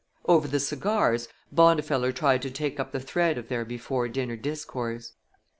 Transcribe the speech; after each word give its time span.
Over 0.25 0.47
the 0.47 0.59
cigars, 0.59 1.27
Bondifeller 1.53 2.11
tried 2.11 2.41
to 2.41 2.49
take 2.49 2.79
up 2.79 2.91
the 2.91 2.99
thread 2.99 3.37
of 3.37 3.49
their 3.49 3.63
before 3.63 4.07
dinner 4.07 4.35
discourse. 4.35 5.13